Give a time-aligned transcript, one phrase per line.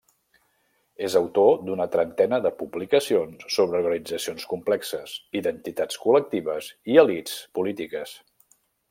[1.07, 8.17] És autor d'una trentena de publicacions sobre organitzacions complexes, identitats col·lectives, i elits polítiques.